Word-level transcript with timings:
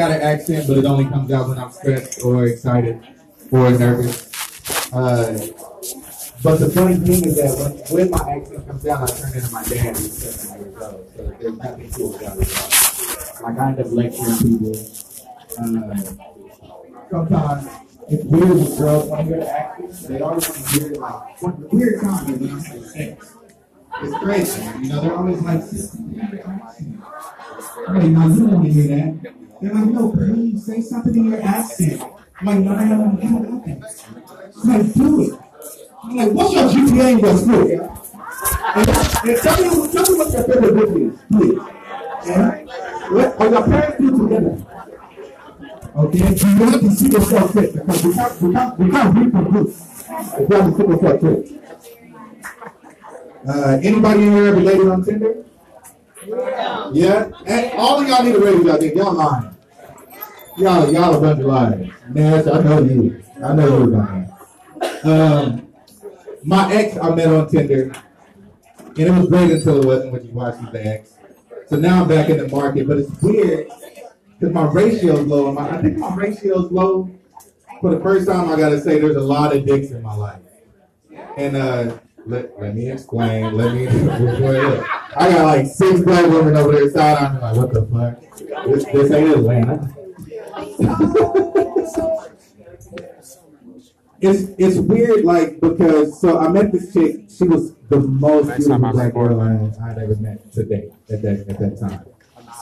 got 0.00 0.10
an 0.12 0.22
accent, 0.22 0.66
but 0.66 0.78
it 0.78 0.86
only 0.86 1.04
comes 1.04 1.30
out 1.30 1.46
when 1.46 1.58
I'm 1.58 1.70
stressed 1.70 2.24
or 2.24 2.46
excited 2.46 3.06
or 3.50 3.70
nervous. 3.70 4.24
Uh, 4.94 5.46
but 6.42 6.56
the 6.56 6.70
funny 6.70 6.94
thing 6.96 7.22
is 7.26 7.36
that 7.36 7.90
when, 7.90 8.08
when 8.08 8.10
my 8.10 8.36
accent 8.36 8.66
comes 8.66 8.86
out, 8.86 9.02
I 9.02 9.14
turn 9.14 9.34
into 9.34 9.52
my 9.52 9.62
dad 9.62 9.96
who's 9.96 10.24
years 10.24 10.50
old. 10.80 11.12
So 11.14 11.36
there's 11.38 11.58
nothing 11.58 11.90
cool 11.92 12.16
about 12.16 12.38
it. 12.38 12.48
I 13.44 13.68
end 13.68 13.80
up 13.80 13.86
lecturing 13.90 14.38
people. 14.38 14.72
Uh, 15.60 15.94
sometimes 17.10 17.68
it's 18.08 18.24
weird 18.24 18.48
when 18.48 18.78
girls 18.78 19.08
the 19.10 19.52
accent. 19.52 19.92
They 20.08 20.20
always 20.22 20.48
want 20.48 20.64
to 20.64 20.80
hear 20.80 20.94
like 20.94 21.42
what 21.42 21.72
weird 21.74 21.94
is 21.94 22.02
when 22.02 22.50
I 22.50 22.58
say 22.60 22.80
sex. 22.80 23.36
It's 24.02 24.18
crazy. 24.18 24.62
You 24.80 24.88
know, 24.88 25.00
they're 25.02 25.14
always 25.14 25.42
like, 25.42 25.60
Wait, 27.88 28.10
no, 28.10 28.28
you 28.28 28.36
don't 28.40 28.50
want 28.50 28.64
to 28.64 28.72
hear 28.72 28.88
that. 28.96 29.40
They're 29.60 29.74
like, 29.74 29.84
no, 29.86 30.10
please 30.10 30.64
say 30.64 30.80
something 30.80 31.14
in 31.14 31.30
your 31.32 31.42
accent. 31.42 32.02
I'm 32.40 32.46
like, 32.46 32.58
no, 32.60 32.74
no, 32.74 32.84
no, 32.84 33.10
no, 33.10 33.38
no. 33.38 33.64
I'm 34.62 34.68
like, 34.68 34.94
do 34.94 35.22
it. 35.22 35.40
I'm 36.02 36.16
like, 36.16 36.32
what's 36.32 36.54
your 36.54 36.68
GPA 36.68 37.12
in 37.12 37.18
your 37.18 37.36
school? 37.36 38.00
And, 38.74 38.88
and 38.88 39.42
tell, 39.42 39.56
me, 39.60 39.92
tell 39.92 40.04
me 40.10 40.18
what 40.18 40.32
your 40.32 40.44
favorite 40.44 40.74
book 40.74 40.96
is, 40.96 41.20
please. 41.30 41.58
Yeah? 42.26 42.64
What 43.10 43.40
are 43.40 43.48
your 43.50 43.64
parents 43.64 43.98
do 43.98 44.28
together? 44.28 44.66
Okay? 45.96 46.18
You 46.18 46.60
want 46.60 46.80
to 46.80 46.90
see 46.92 47.08
yourself 47.08 47.52
fit? 47.52 47.72
Because 47.74 48.04
we 48.04 48.14
can't, 48.14 48.40
we 48.40 48.90
can't, 48.90 49.14
we 49.14 49.30
can't 49.30 49.52
books. 49.52 50.04
If 50.08 50.48
you 50.48 50.56
have 50.56 50.70
to 50.70 50.76
see 50.76 50.88
yourself 50.88 51.20
fit. 51.20 51.40
Uh, 53.46 53.80
anybody 53.82 54.22
in 54.22 54.32
here 54.32 54.46
ever 54.46 54.60
dated 54.62 54.88
on 54.88 55.04
Tinder? 55.04 55.44
Yeah? 56.26 56.59
And 57.46 57.72
all 57.78 58.00
of 58.00 58.08
y'all 58.08 58.22
need 58.22 58.32
to 58.32 58.40
raise 58.40 58.64
y'all 58.64 58.78
dick. 58.78 58.94
Y'all 58.94 59.12
lying. 59.12 59.56
Y'all, 60.56 60.92
y'all 60.92 61.14
a 61.14 61.20
bunch 61.20 61.40
of 61.40 61.46
liars. 61.46 61.88
Nash, 62.10 62.46
I 62.46 62.62
know 62.62 62.82
you. 62.82 63.22
I 63.42 63.54
know 63.54 63.66
you're 63.66 63.86
lying. 63.86 64.32
Um, 65.04 65.72
my 66.44 66.72
ex 66.72 66.96
I 66.98 67.14
met 67.14 67.28
on 67.28 67.48
Tinder, 67.48 67.92
and 68.78 68.98
it 68.98 69.10
was 69.10 69.28
great 69.28 69.50
until 69.50 69.80
it 69.80 69.86
wasn't 69.86 70.12
when 70.12 70.26
you 70.26 70.32
watch 70.32 70.56
the 70.72 70.86
ex. 70.86 71.16
So 71.68 71.76
now 71.76 72.02
I'm 72.02 72.08
back 72.08 72.28
in 72.28 72.38
the 72.38 72.48
market, 72.48 72.88
but 72.88 72.98
it's 72.98 73.22
weird 73.22 73.68
because 74.38 74.52
my 74.52 74.66
ratio's 74.70 75.26
low. 75.26 75.52
My, 75.52 75.70
I 75.70 75.82
think 75.82 75.98
my 75.98 76.14
ratio's 76.14 76.70
low. 76.70 77.10
For 77.80 77.94
the 77.94 78.00
first 78.02 78.28
time, 78.28 78.50
I 78.50 78.56
gotta 78.56 78.80
say 78.80 78.98
there's 78.98 79.16
a 79.16 79.20
lot 79.20 79.54
of 79.54 79.64
dicks 79.64 79.90
in 79.90 80.02
my 80.02 80.14
life, 80.14 80.42
and 81.36 81.56
uh, 81.56 81.98
let, 82.30 82.60
let 82.60 82.74
me 82.74 82.90
explain. 82.90 83.56
Let 83.56 83.74
me. 83.74 83.84
Explain. 83.86 84.84
I 85.16 85.30
got 85.30 85.44
like 85.44 85.66
six 85.66 86.00
black 86.00 86.26
women 86.26 86.56
over 86.56 86.72
there 86.72 86.90
side. 86.90 87.18
I'm 87.18 87.40
like, 87.40 87.56
what 87.56 87.72
the 87.72 87.86
fuck? 87.86 88.20
This, 88.66 88.84
this 88.84 89.10
ain't 89.10 89.36
Atlanta. 89.36 89.94
it's 94.20 94.50
it's 94.58 94.76
weird, 94.78 95.24
like 95.24 95.60
because 95.60 96.20
so 96.20 96.38
I 96.38 96.48
met 96.48 96.72
this 96.72 96.92
chick. 96.92 97.22
She 97.28 97.44
was 97.44 97.74
the 97.88 97.98
most 97.98 98.46
Next 98.46 98.66
beautiful 98.66 98.92
black 98.92 99.14
girl 99.14 99.40
I, 99.40 99.72
I'd 99.90 99.98
ever 99.98 100.16
met 100.16 100.52
today 100.52 100.90
at 101.10 101.22
that 101.22 101.46
at 101.48 101.58
that 101.58 101.80
time. 101.80 102.04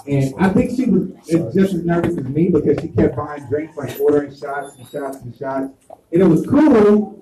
And 0.07 0.33
I 0.39 0.49
think 0.49 0.71
she 0.75 0.87
was 0.87 1.11
just 1.55 1.75
as 1.75 1.85
nervous 1.85 2.17
as 2.17 2.25
me 2.25 2.49
because 2.49 2.81
she 2.81 2.89
kept 2.89 3.17
buying 3.17 3.47
drinks, 3.49 3.77
like 3.77 4.01
ordering 4.01 4.35
shots 4.35 4.77
and 4.77 4.89
shots 4.89 5.19
and 5.19 5.37
shots. 5.37 5.71
And 6.13 6.23
it 6.23 6.27
was 6.27 6.47
cool 6.47 7.19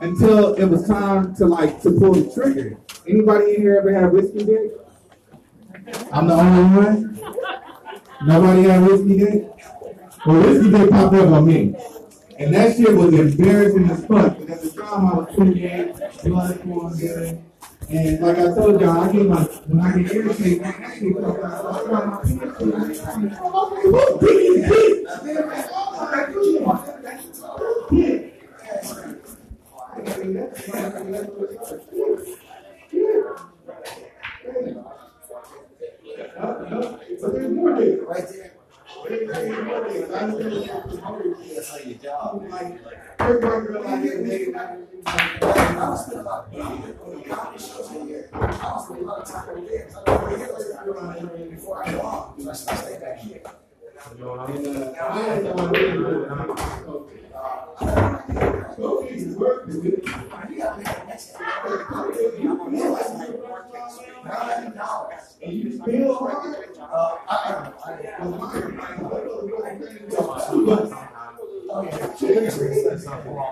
until 0.00 0.54
it 0.54 0.64
was 0.66 0.86
time 0.86 1.34
to 1.36 1.46
like 1.46 1.80
to 1.82 1.90
pull 1.90 2.14
the 2.14 2.32
trigger. 2.32 2.78
Anybody 3.06 3.54
in 3.54 3.60
here 3.60 3.76
ever 3.78 3.94
had 3.94 4.12
whiskey 4.12 4.44
dick? 4.44 4.72
I'm 6.12 6.26
the 6.26 6.34
only 6.34 6.76
one. 6.84 7.20
Nobody 8.24 8.62
had 8.64 8.82
whiskey 8.82 9.18
dick. 9.18 9.52
Well, 10.26 10.40
whiskey 10.42 10.70
dick 10.70 10.90
popped 10.90 11.14
up 11.14 11.30
on 11.32 11.46
me, 11.46 11.76
and 12.38 12.54
that 12.54 12.76
shit 12.76 12.94
was 12.94 13.14
embarrassing 13.14 13.90
as 13.90 14.04
fuck. 14.06 14.38
Because 14.38 14.66
at 14.66 14.74
the 14.74 14.82
time 14.82 15.06
I 15.06 15.14
was 15.14 15.34
28, 15.34 15.94
blood 16.24 16.98
good. 16.98 17.42
And 17.88 18.20
like 18.20 18.38
I 18.38 18.52
told 18.52 18.80
y'all, 18.80 18.98
I 18.98 19.12
get 19.12 19.26
like 19.26 19.48
when 19.66 19.80
I 19.80 20.02
get 20.02 20.12
irritated. 20.12 20.62
I 20.62 20.72
start 20.98 22.06
my 22.06 22.20
penis. 22.24 22.58
Who's 22.58 24.18
digging 24.18 24.62
dick? 24.68 25.06
I'm 25.08 25.52
like, 26.10 26.28
what 26.34 26.44
you 26.44 26.58
want? 26.62 26.82
Yeah. 27.92 28.18
But 37.20 37.32
there's 37.32 37.52
more 37.52 37.74
dick 37.76 38.00
right 38.02 38.28
there. 38.28 38.52
There's 39.08 39.64
more 39.64 39.88
dick. 39.88 40.10
I 40.12 40.26
know 40.26 40.38
there's 40.38 41.00
more 41.00 41.22
dick. 41.22 41.54
That's 41.54 41.68
how 41.70 41.78
you 41.78 41.94
job. 41.94 42.44
Like, 42.50 42.80
every 43.20 43.40
girl 43.40 43.86
I 43.86 44.02
get 44.02 44.24
dated, 44.24 44.56
I 44.56 44.76
I 45.06 45.88
was 45.90 46.06
spending 46.06 46.26
a 46.26 46.28
lot 46.28 46.46
of 46.46 46.52
time 46.52 46.82
on 46.82 47.10
the 47.10 47.15
comedy 47.28 47.58
shows 47.62 47.90
in 47.92 48.06
here. 48.06 48.28
I 48.32 48.38
was 48.38 48.84
spending 48.86 49.04
a 49.04 49.08
lot 49.08 49.20
of 49.22 49.28
time 49.28 49.48
over 49.50 49.60
there. 49.60 49.88
I 49.96 50.04
don't 50.04 50.24
really 50.24 50.38
get 50.38 50.48
there 51.36 51.46
before 51.46 51.84
I 51.84 51.92
go 51.92 52.00
on. 52.00 52.40
So 52.40 52.50
I 52.50 52.54
stay 52.54 52.98
back 52.98 53.18
here. 53.18 53.40
And, 54.10 54.22
uh, 54.22 54.94
I 55.00 55.20
had 55.22 55.42
no 55.44 55.52
what 55.54 55.74
I 55.74 56.46
was 56.46 56.86
Okay, 58.78 59.16
next 61.06 61.32
time. 61.32 61.46
And? 61.66 62.06
Uh, 66.78 67.16
I, 67.28 67.72
I, 67.84 67.92
I, 68.18 68.26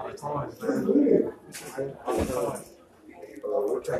the 0.06 0.18
time. 0.18 0.50
I'm 3.86 3.92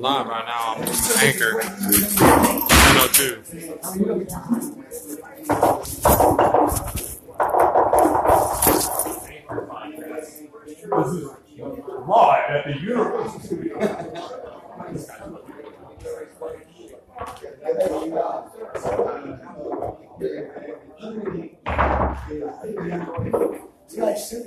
live 0.00 0.26
right 0.28 0.46
now. 0.46 0.76
I'm 0.76 0.82
Anchor 1.18 1.58
102. 1.58 3.42
Live 12.06 12.50
at 12.50 12.64
the 12.66 12.74
university. 12.80 13.72
you 24.00 24.06
like 24.06 24.16
soup? 24.18 24.46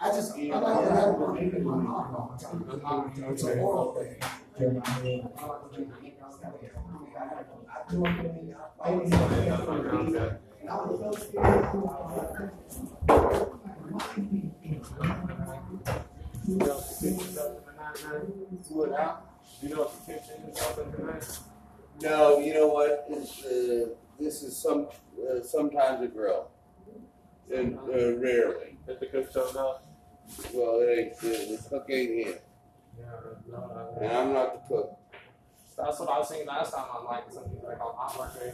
I 0.00 0.08
just, 0.10 0.36
I 0.36 0.58
like 0.58 0.88
to 0.88 0.94
have 0.94 1.14
one 1.14 1.38
in 1.38 1.64
my 1.64 1.76
mouth 1.76 2.14
all 2.14 2.36
the 2.38 2.78
time. 2.78 3.12
It's 3.32 3.42
an 3.44 3.58
oral 3.60 3.94
thing. 3.94 4.16
I 8.78 8.90
was 10.82 11.00
so 11.00 11.12
scared. 11.12 11.66
You 19.62 19.68
know 19.70 19.84
if 19.84 20.06
the 20.06 20.12
kitchen 20.12 20.42
is 20.50 20.60
open 20.62 20.92
tonight? 20.92 21.38
No, 22.02 22.38
you 22.38 22.52
know 22.54 22.68
what? 22.68 23.06
It's, 23.08 23.44
uh, 23.44 23.88
this 24.20 24.42
is 24.42 24.56
some 24.56 24.88
uh, 25.18 25.42
sometimes 25.42 26.02
a 26.02 26.08
grill, 26.08 26.50
and 27.54 27.78
uh, 27.78 28.16
rarely. 28.18 28.76
If 28.86 29.00
the 29.00 29.06
cook 29.06 29.32
showed 29.32 29.56
up? 29.56 29.85
Well, 30.52 30.80
it 30.80 30.98
ain't 30.98 31.20
the, 31.20 31.28
the 31.62 31.68
cook 31.68 31.86
ain't 31.90 32.10
here, 32.10 32.38
Yeah, 32.98 33.04
no, 33.50 33.94
and 34.00 34.12
I'm 34.12 34.32
not 34.32 34.68
the 34.68 34.74
cook. 34.74 34.98
That's 35.76 36.00
what 36.00 36.08
I 36.08 36.18
was 36.18 36.28
saying 36.28 36.46
last 36.46 36.72
time 36.74 36.86
on 36.96 37.04
like 37.04 37.30
something 37.30 37.58
like 37.62 37.80
on 37.80 37.94
hot 37.96 38.18
work 38.18 38.34
day. 38.40 38.52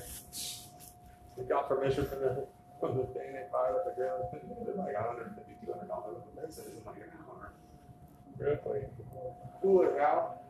We 1.37 1.45
got 1.45 1.69
permission 1.69 2.07
from 2.07 2.21
the 2.21 2.47
from 2.81 2.97
the 2.99 3.05
thing 3.05 3.33
they 3.33 3.45
fired 3.53 3.77
at 3.79 3.85
the 3.87 3.93
grill. 3.97 4.31
It's 4.69 4.79
like 4.79 4.95
a 4.95 5.03
hundred 5.03 5.35
fifty, 5.37 5.55
two 5.65 5.73
hundred 5.73 5.89
dollars. 5.89 6.17
This 6.41 6.59
is 6.59 6.85
like 6.87 6.97
an 6.97 7.11
hour. 7.29 7.53
Really? 8.39 8.87
Do 9.63 9.83
it, 9.83 10.01
Al. 10.01 10.43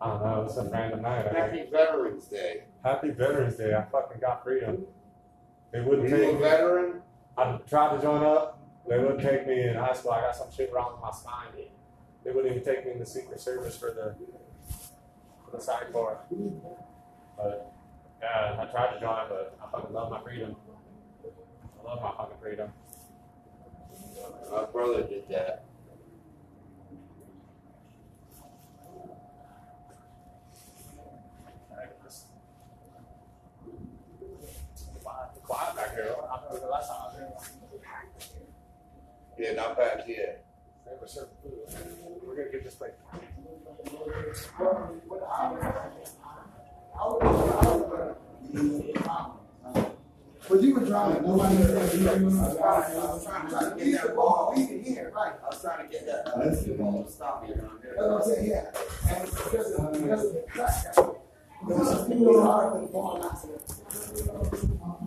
I 0.00 0.08
don't 0.08 0.22
know. 0.22 0.42
It's 0.46 0.56
a 0.56 0.64
random 0.64 1.02
night. 1.02 1.26
Happy 1.26 1.64
Veterans 1.70 2.24
Day. 2.26 2.64
Happy 2.84 3.10
Veterans 3.10 3.56
Day. 3.56 3.74
I 3.74 3.82
fucking 3.92 4.20
got 4.20 4.42
freedom. 4.42 4.86
They 5.72 5.80
wouldn't 5.80 6.06
Are 6.06 6.16
you 6.16 6.22
a 6.22 6.26
take 6.26 6.34
me. 6.36 6.40
veteran? 6.40 7.02
I 7.36 7.58
tried 7.68 7.96
to 7.96 8.02
join 8.02 8.22
up. 8.24 8.59
They 8.90 8.98
wouldn't 8.98 9.20
take 9.20 9.46
me 9.46 9.68
in 9.68 9.76
high 9.76 9.92
school. 9.92 10.10
I 10.10 10.22
got 10.22 10.34
some 10.34 10.50
shit 10.50 10.72
wrong 10.72 10.94
with 10.94 11.00
my 11.00 11.12
spine. 11.12 11.52
They 12.24 12.32
wouldn't 12.32 12.52
even 12.52 12.64
take 12.64 12.84
me 12.84 12.90
in 12.90 12.98
the 12.98 13.06
Secret 13.06 13.38
Service 13.40 13.78
for 13.78 13.92
the 13.92 14.16
for 15.44 15.56
the 15.56 15.62
side 15.62 15.92
bar. 15.92 16.18
But 17.36 17.72
yeah, 18.20 18.56
I 18.60 18.64
tried 18.64 18.94
to 18.94 19.00
join, 19.00 19.28
but 19.28 19.56
I 19.62 19.70
fucking 19.70 19.94
love 19.94 20.10
my 20.10 20.20
freedom. 20.20 20.56
I 21.24 21.88
love 21.88 22.02
my 22.02 22.10
fucking 22.16 22.38
freedom. 22.42 22.72
My 24.50 24.64
brother 24.64 25.04
did 25.04 25.28
that. 25.28 25.64
Quiet, 35.00 35.30
quiet 35.44 35.76
back 35.76 35.94
here. 35.94 36.16
I 36.28 36.36
remember 36.36 36.66
the 36.66 36.72
last 36.72 36.88
time 36.88 36.98
I 37.02 37.06
was 37.06 37.46
here. 37.46 37.59
Yeah, 39.40 39.52
not 39.54 39.74
back 39.74 40.04
here. 40.04 40.36
They 40.84 40.92
were 41.00 41.08
serving 41.08 41.30
food. 41.42 41.52
We're 42.22 42.36
gonna 42.36 42.50
get 42.50 42.62
this 42.62 42.74
place. 42.74 42.92
But 50.46 50.62
you 50.62 50.74
were 50.74 50.84
driving, 50.84 51.22
nobody 51.22 51.56
said 51.56 51.98
you 51.98 52.06
were 52.06 52.18
doing 52.18 52.36
it. 52.36 52.60
I 52.60 52.94
was 52.98 53.24
trying 53.24 53.48
to 53.48 53.82
get 53.82 54.02
that 54.02 54.14
ball, 54.14 54.52
we 54.54 54.66
can 54.66 54.84
hear, 54.84 55.10
right? 55.14 55.32
I 55.42 55.46
was 55.48 55.62
trying 55.62 55.86
to 55.86 55.92
get 55.92 56.04
that. 56.04 56.28
Uh, 56.28 56.44
That's 56.44 56.66
ball 56.66 57.04
to 57.04 57.10
stop 57.10 57.48
you 57.48 57.54
down 57.54 57.78
That's 57.82 57.96
what 57.96 58.10
I'm 58.10 58.22
saying, 58.22 58.50
yeah. 58.50 58.70
And 59.08 59.22
it's 59.26 59.42
because 59.42 59.72
of, 59.72 59.92
because 59.92 60.24
of 60.26 60.32
the 60.34 60.44
crack. 60.50 60.94
Because 61.66 62.00
it's 62.00 62.10
really 62.10 62.42
hard 62.42 62.72
for 62.74 62.80
the 62.82 62.86
ball 62.88 63.18
not 63.20 63.40
to. 63.40 64.99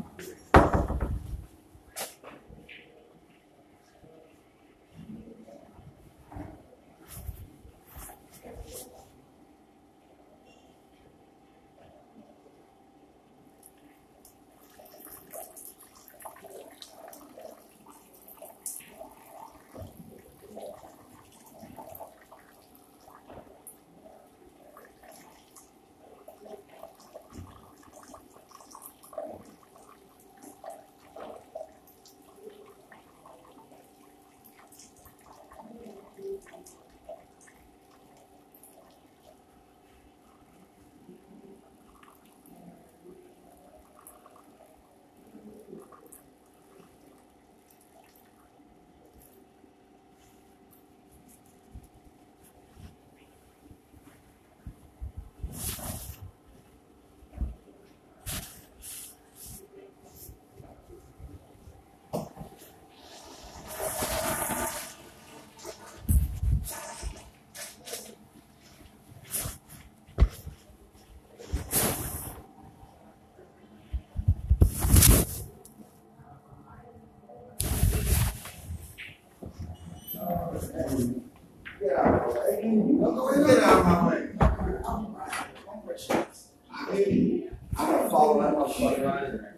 I 85.95 86.91
mean, 86.91 87.51
I 87.77 87.85
gotta 87.85 88.09
follow 88.09 88.41
that 88.41 88.55
motherfucker 88.55 89.05
right 89.05 89.23
in 89.25 89.31
there. 89.37 89.57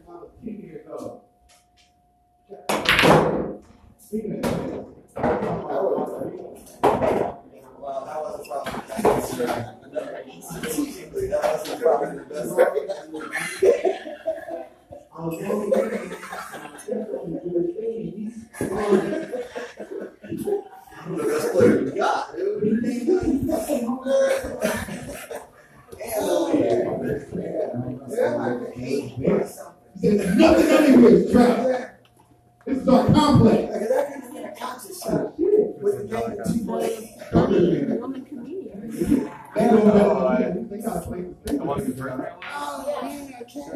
Speaking 4.00 4.36
of 4.36 4.46
that, 4.46 5.56
Well, 7.80 8.06
that 8.06 8.20
wasn't 8.22 8.48
probably. 8.48 8.82
Strategically, 10.42 11.28
that 11.28 11.44
wasn't 11.44 11.82
probably 11.82 12.18
the 12.18 12.24
best. 12.26 12.52
I 15.18 15.20
was 15.26 15.36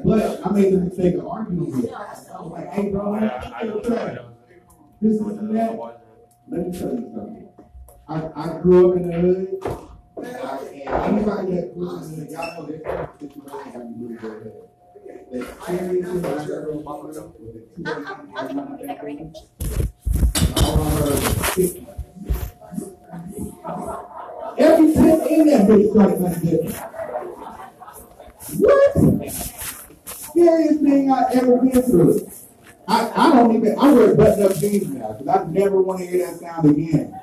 But 0.06 0.46
I 0.46 0.52
made 0.52 0.74
the 0.74 0.78
mistake 0.80 1.16
of 1.16 1.28
arguing 1.28 1.72
with 1.72 1.86
him. 1.86 1.94
I 1.94 2.42
was 2.42 2.52
like, 2.52 2.70
hey, 2.72 2.90
bro, 2.90 3.20
this 5.02 5.14
is 5.14 5.20
that. 5.20 5.72
Let 6.48 6.68
me 6.68 6.72
tell 6.80 6.92
you 6.92 7.12
something. 7.14 7.50
I, 8.08 8.14
I 8.36 8.60
grew 8.62 8.92
up 8.92 8.98
in 8.98 9.04
the 9.10 9.14
hood. 9.20 9.60
I 10.18 11.06
anybody 11.08 11.52
that 11.56 11.78
listens 11.78 12.26
to 12.26 12.32
y'all 12.32 12.64
know 12.64 12.66
this 12.68 12.82
kind 12.82 13.00
of 13.00 13.10
situation 13.20 13.72
got 13.72 13.84
me 13.86 13.94
really 13.98 14.16
good. 14.16 14.52
The 15.32 15.38
experiences 15.42 16.22
that 16.22 16.40
I've 16.40 16.50
ever 16.50 16.74
gone 16.76 17.14
through 17.14 17.34
with 17.40 17.54
the 17.56 17.62
two 17.76 17.84
ladies 17.84 18.08
and 18.10 18.58
one 18.58 18.78
family, 18.80 19.34
all 20.58 20.82
I 20.82 20.84
heard 20.90 21.12
was 21.12 21.24
fifty. 21.54 21.82
Every 24.58 24.88
tip 24.94 25.20
in 25.30 25.42
that 25.48 25.62
bitch 25.68 25.92
started 25.92 26.18
something 26.20 26.50
different. 26.50 26.89
Scariest 30.06 30.82
thing 30.82 31.12
I 31.12 31.32
ever 31.34 31.58
been 31.58 31.82
through. 31.82 32.32
I, 32.88 33.12
I 33.16 33.34
don't 33.34 33.56
even, 33.56 33.78
I 33.78 33.92
wear 33.92 34.16
button 34.16 34.44
up 34.44 34.56
jeans 34.56 34.88
now 34.90 35.14
because 35.14 35.28
I 35.28 35.46
never 35.46 35.82
want 35.82 36.00
to 36.00 36.08
hear 36.08 36.26
that 36.26 36.40
sound 36.40 36.70
again. 36.70 37.14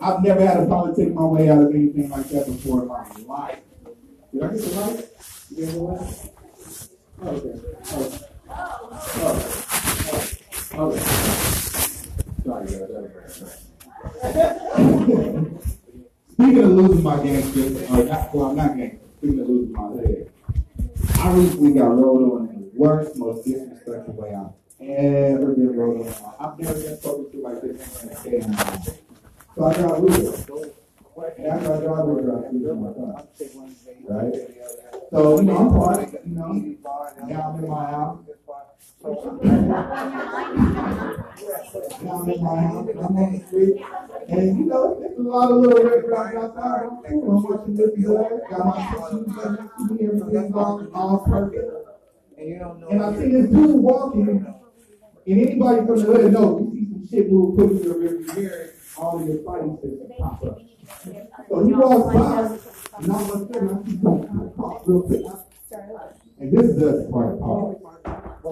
I've 0.00 0.22
never 0.22 0.44
had 0.46 0.60
a 0.60 0.66
politic 0.66 1.12
my 1.14 1.24
way 1.24 1.48
out 1.48 1.62
of 1.62 1.74
anything 1.74 2.08
like 2.10 2.28
that 2.28 2.46
before 2.46 2.82
in 2.82 2.88
my 2.88 3.06
life. 3.26 3.60
Did 4.32 4.42
I 4.42 4.48
get 4.48 4.62
the 4.62 4.80
light? 4.80 5.10
You 5.50 5.56
get 5.56 5.72
the 5.72 5.80
light? 5.80 6.30
Okay. 7.22 7.60
Oh. 7.92 8.20
Oh. 9.16 9.40
Oh. 10.72 10.90
Okay. 10.90 11.04
Sorry, 12.44 12.66
guys. 12.66 12.80
Speaking 16.32 16.64
of 16.64 16.70
losing 16.70 17.02
my 17.02 17.22
gangster, 17.22 17.94
or 17.94 18.04
not, 18.04 18.34
well, 18.34 18.46
I'm 18.46 18.56
not 18.56 18.76
gangster. 18.76 19.06
Speaking 19.18 19.40
of 19.40 19.48
losing 19.48 19.72
my 19.72 19.99
head, 21.30 21.38
I 21.38 21.42
recently 21.42 21.72
got 21.74 21.86
rolled 21.86 22.32
on 22.32 22.48
in 22.48 22.60
the 22.60 22.70
worst, 22.74 23.16
most 23.16 23.44
disrespectful 23.44 24.14
way 24.14 24.34
I've 24.34 24.52
ever 24.80 25.54
been 25.54 25.76
rolled 25.76 26.06
on. 26.06 26.14
I've 26.38 26.58
never 26.58 26.74
been 26.74 26.96
spoken 26.98 27.30
to 27.32 27.38
like 27.42 27.62
this 27.62 28.02
in 28.02 28.08
a 28.10 28.22
day 28.22 28.38
and 28.40 28.54
a. 28.54 28.58
So 29.56 29.64
I 29.64 29.74
got 29.74 30.00
Uber. 30.00 30.70
And 31.36 31.46
after 31.46 31.74
I 31.74 31.80
got 31.80 32.06
Uber, 32.06 32.38
I 32.38 32.50
to 32.50 32.74
my 32.74 32.92
son. 32.94 33.28
Right? 34.08 34.34
So, 35.10 35.40
you 35.40 35.46
know, 35.46 35.56
I'm 35.58 35.70
parked, 35.70 36.14
you 36.24 36.34
know, 36.34 36.52
now 37.26 37.42
I'm 37.50 37.64
in 37.64 37.70
my 37.70 37.84
house. 37.90 38.18
Now 39.02 39.08
I'm 42.22 42.30
in 42.30 42.42
my 42.42 42.60
house, 42.60 42.88
I'm 42.90 43.16
on 43.16 43.32
the 43.32 43.40
street. 43.46 43.76
And, 44.28 44.58
you 44.58 44.64
know, 44.66 44.98
there's 45.00 45.18
a 45.18 45.22
lot 45.22 45.50
of 45.50 45.56
little 45.58 45.82
red 45.84 46.04
flags 46.04 46.36
outside. 46.36 46.82
I'm 46.84 47.42
watching 47.42 47.76
this. 47.76 47.90
Got 48.50 48.66
my 48.66 48.78
shoes 48.90 49.89
on, 50.08 50.32
next 50.32 50.48
to 50.48 50.52
me, 50.52 50.54
all, 50.54 50.88
all 50.94 51.18
perfect. 51.26 51.66
And 52.38 53.02
I 53.02 53.14
see 53.16 53.28
this 53.28 53.50
dude 53.50 53.82
walking, 53.82 54.28
and 54.28 54.54
anybody 55.26 55.86
from 55.86 55.96
the 55.96 56.04
hood 56.04 56.32
knows, 56.32 56.72
you 56.74 56.80
see 56.80 56.90
some 56.90 57.08
shit 57.08 57.30
move 57.30 57.56
quick 57.56 57.70
in 57.70 57.82
your 57.84 57.94
rearview 57.94 58.36
mirror, 58.36 58.70
all 58.96 59.20
of 59.20 59.28
your 59.28 59.42
fighting 59.44 59.78
systems 59.82 60.12
pop 60.18 60.42
up. 60.44 60.58
So 61.48 61.66
he 61.66 61.72
walks 61.72 62.14
by, 62.14 62.98
and 62.98 63.12
all 63.12 63.32
of 63.32 63.40
a 63.42 63.52
sudden 63.52 63.68
I 63.68 63.70
see 63.84 63.96
something 64.02 64.52
cross 64.56 64.82
real 64.86 65.02
quick. 65.02 65.22
And 66.40 66.52
this 66.56 66.64
is 66.70 66.76
the 66.76 67.08
part 67.12 67.34
of 67.34 67.40
Paul. 67.40 68.00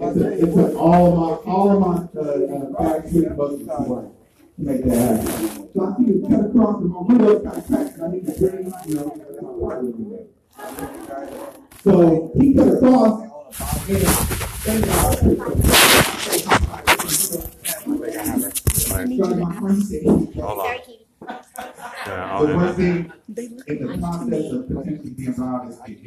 It's 0.00 0.16
a, 0.20 0.32
it's 0.32 0.56
a, 0.56 0.76
all 0.76 1.06
of 1.08 1.14
my, 1.16 1.52
all 1.52 1.70
of 1.72 1.78
my, 1.80 2.20
uh, 2.20 2.22
uh, 2.22 2.68
back 2.76 3.10
to 3.10 3.30
buses 3.30 3.66
to 3.66 3.74
work 3.88 4.06
to 4.56 4.62
make 4.62 4.84
that 4.84 5.24
happen. 5.24 5.68
So 5.72 5.78
I 5.80 5.96
see 5.96 6.04
this 6.12 6.20
cut 6.28 6.44
across 6.44 6.76
and 6.82 6.90
my 6.90 7.00
window 7.00 7.40
kind 7.40 7.56
of 7.56 7.66
cracked, 7.66 7.94
and 7.96 8.04
I 8.04 8.08
need 8.08 8.26
to 8.26 8.32
bring, 8.38 8.72
you 8.86 8.94
know, 8.94 9.06
my 9.40 9.66
part 9.66 9.84
of 9.84 9.88
it. 9.88 10.37
So 11.84 12.32
he 12.38 12.54
cut 12.54 12.68
across, 12.68 13.22
and 13.88 14.06
thank 14.64 14.86
God. 14.86 15.18
Hold 20.36 20.58
on. 20.60 20.78
Yeah, 22.06 22.32
I'll 22.32 22.46
The 22.46 22.52
end 22.52 22.56
one 22.56 22.74
thing 22.74 23.12
in 23.66 23.86
the 23.86 23.98
process 23.98 24.52
of 24.52 24.68
potentially 24.68 25.10
being 25.10 25.34
robbed 25.34 25.70
is 25.70 25.78
get 25.78 25.88
here. 25.88 26.04